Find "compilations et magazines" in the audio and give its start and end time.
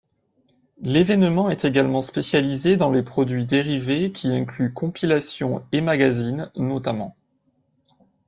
4.73-6.49